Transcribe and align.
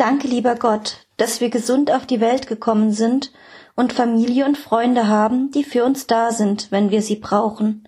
Danke, 0.00 0.28
lieber 0.28 0.54
Gott, 0.54 1.06
dass 1.18 1.42
wir 1.42 1.50
gesund 1.50 1.90
auf 1.90 2.06
die 2.06 2.20
Welt 2.22 2.46
gekommen 2.46 2.90
sind 2.90 3.32
und 3.76 3.92
Familie 3.92 4.46
und 4.46 4.56
Freunde 4.56 5.08
haben, 5.08 5.50
die 5.50 5.62
für 5.62 5.84
uns 5.84 6.06
da 6.06 6.30
sind, 6.30 6.72
wenn 6.72 6.90
wir 6.90 7.02
sie 7.02 7.16
brauchen. 7.16 7.86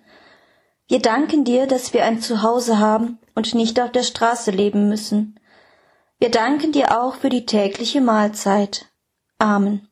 Wir 0.87 0.99
danken 0.99 1.43
dir, 1.43 1.65
dass 1.65 1.91
wir 1.91 2.05
ein 2.05 2.21
Zuhause 2.21 2.77
haben 2.77 3.17
und 3.33 3.55
nicht 3.55 3.81
auf 3.81 3.91
der 3.91 4.03
Straße 4.03 4.51
leben 4.51 4.89
müssen. 4.89 5.39
Wir 6.19 6.29
danken 6.29 6.71
dir 6.71 7.01
auch 7.01 7.15
für 7.15 7.29
die 7.29 7.47
tägliche 7.47 7.99
Mahlzeit. 7.99 8.85
Amen. 9.39 9.87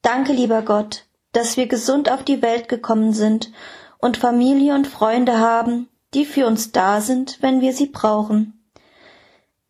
Danke, 0.00 0.32
lieber 0.32 0.62
Gott, 0.62 1.04
dass 1.32 1.58
wir 1.58 1.66
gesund 1.66 2.10
auf 2.10 2.22
die 2.22 2.40
Welt 2.40 2.70
gekommen 2.70 3.12
sind 3.12 3.52
und 3.98 4.16
Familie 4.16 4.74
und 4.74 4.86
Freunde 4.86 5.38
haben, 5.38 5.90
die 6.14 6.24
für 6.24 6.46
uns 6.46 6.72
da 6.72 7.02
sind, 7.02 7.36
wenn 7.42 7.60
wir 7.60 7.74
sie 7.74 7.88
brauchen. 7.88 8.57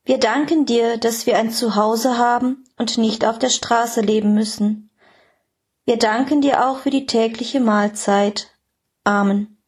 Wir 0.09 0.19
danken 0.19 0.65
dir, 0.65 0.97
dass 0.97 1.27
wir 1.27 1.37
ein 1.37 1.51
Zuhause 1.51 2.17
haben 2.17 2.65
und 2.79 2.97
nicht 2.97 3.27
auf 3.27 3.39
der 3.39 3.51
Straße 3.51 4.01
leben 4.01 4.33
müssen. 4.33 4.89
Wir 5.85 5.99
danken 5.99 6.41
dir 6.41 6.67
auch 6.67 6.79
für 6.79 6.89
die 6.89 7.05
tägliche 7.05 7.61
Mahlzeit. 7.61 8.49
Amen. 9.05 9.63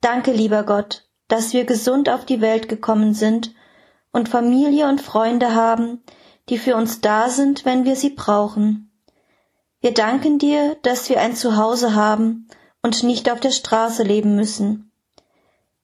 Danke, 0.00 0.32
lieber 0.32 0.64
Gott, 0.64 1.08
dass 1.28 1.52
wir 1.52 1.64
gesund 1.64 2.08
auf 2.08 2.26
die 2.26 2.40
Welt 2.40 2.68
gekommen 2.68 3.14
sind 3.14 3.54
und 4.10 4.28
Familie 4.28 4.88
und 4.88 5.00
Freunde 5.00 5.54
haben, 5.54 6.02
die 6.48 6.58
für 6.58 6.74
uns 6.74 7.00
da 7.00 7.28
sind, 7.28 7.64
wenn 7.64 7.84
wir 7.84 7.94
sie 7.94 8.10
brauchen. 8.10 8.90
Wir 9.78 9.94
danken 9.94 10.40
dir, 10.40 10.76
dass 10.82 11.08
wir 11.08 11.20
ein 11.20 11.36
Zuhause 11.36 11.94
haben 11.94 12.48
und 12.82 13.04
nicht 13.04 13.30
auf 13.30 13.38
der 13.38 13.52
Straße 13.52 14.02
leben 14.02 14.34
müssen. 14.34 14.90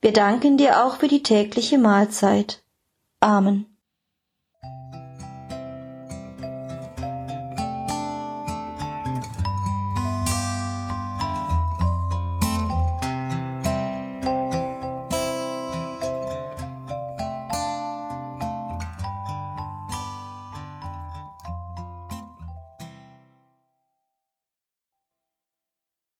Wir 0.00 0.12
danken 0.12 0.56
dir 0.56 0.84
auch 0.84 0.96
für 0.96 1.06
die 1.06 1.22
tägliche 1.22 1.78
Mahlzeit. 1.78 2.64
Amen. 3.22 3.69